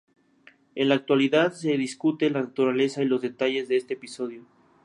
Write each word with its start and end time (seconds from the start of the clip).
En 0.73 0.89
la 0.89 0.95
actualidad 0.95 1.53
se 1.53 1.77
discute 1.77 2.31
la 2.31 2.41
naturaleza 2.41 3.03
y 3.03 3.05
los 3.05 3.21
detalles 3.21 3.67
de 3.67 3.77
este 3.77 3.93
episodio. 3.93 4.43